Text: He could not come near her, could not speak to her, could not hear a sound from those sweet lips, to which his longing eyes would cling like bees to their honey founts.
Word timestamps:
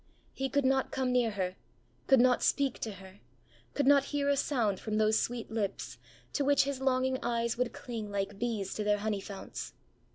He 0.33 0.49
could 0.49 0.65
not 0.65 0.89
come 0.91 1.11
near 1.11 1.29
her, 1.29 1.57
could 2.07 2.19
not 2.19 2.41
speak 2.41 2.79
to 2.79 2.93
her, 2.93 3.19
could 3.75 3.85
not 3.85 4.05
hear 4.05 4.29
a 4.29 4.35
sound 4.35 4.79
from 4.79 4.97
those 4.97 5.19
sweet 5.19 5.51
lips, 5.51 5.99
to 6.33 6.43
which 6.43 6.63
his 6.63 6.81
longing 6.81 7.19
eyes 7.21 7.55
would 7.55 7.71
cling 7.71 8.09
like 8.09 8.39
bees 8.39 8.73
to 8.73 8.83
their 8.83 8.97
honey 8.97 9.21
founts. 9.21 9.75